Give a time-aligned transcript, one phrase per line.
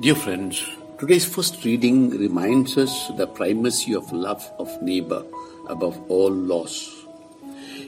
[0.00, 0.64] Dear friends,
[0.98, 5.22] today's first reading reminds us the primacy of love of neighbor
[5.68, 7.04] above all laws.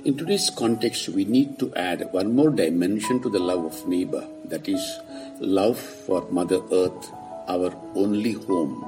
[0.04, 4.29] In today's context, we need to add one more dimension to the love of neighbor
[4.45, 4.85] that is,
[5.40, 7.11] love for Mother Earth,
[7.48, 8.85] our only home.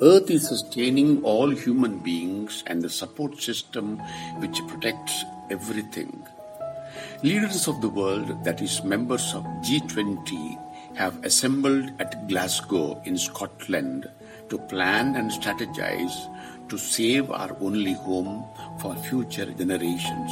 [0.00, 3.98] Earth is sustaining all human beings and the support system
[4.38, 6.26] which protects everything.
[7.22, 14.08] Leaders of the world, that is, members of G20, have assembled at Glasgow in Scotland
[14.48, 16.14] to plan and strategize
[16.68, 18.44] to save our only home
[18.80, 20.30] for future generations.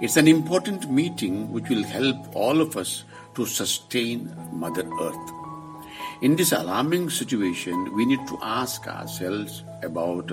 [0.00, 5.32] It's an important meeting which will help all of us to sustain Mother Earth.
[6.22, 10.32] In this alarming situation, we need to ask ourselves about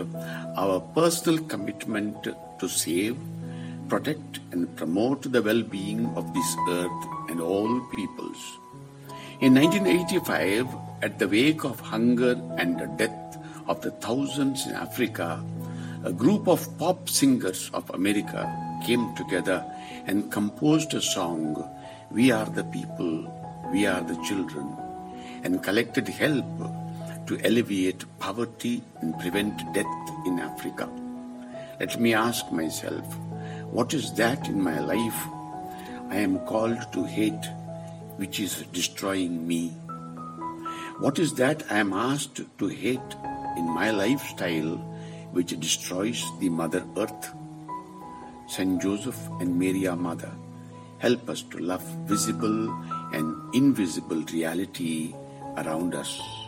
[0.58, 2.28] our personal commitment
[2.60, 3.18] to save,
[3.88, 8.60] protect, and promote the well being of this earth and all peoples.
[9.40, 10.66] In 1985,
[11.04, 13.38] at the wake of hunger and the death
[13.68, 15.40] of the thousands in Africa,
[16.04, 18.52] a group of pop singers of America
[18.84, 19.64] came together
[20.08, 21.70] and composed a song,
[22.10, 23.30] We Are the People,
[23.72, 24.76] We Are the Children,
[25.44, 26.48] and collected help
[27.28, 30.90] to alleviate poverty and prevent death in Africa.
[31.80, 33.06] Let me ask myself,
[33.70, 35.28] what is that in my life
[36.10, 37.46] I am called to hate
[38.18, 39.70] which is destroying me?
[41.00, 43.16] What is that I am asked to hate
[43.56, 44.78] in my lifestyle
[45.32, 47.34] which destroys the Mother Earth?
[48.48, 50.32] Saint Joseph and Mary, our Mother,
[51.00, 52.70] help us to love visible
[53.14, 55.14] and invisible reality
[55.58, 56.47] around us.